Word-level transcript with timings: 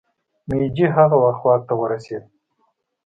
مېجي 0.49 0.85
هغه 0.95 1.17
وخت 1.23 1.39
واک 1.45 1.61
ته 1.69 1.73
ورسېد. 1.79 2.23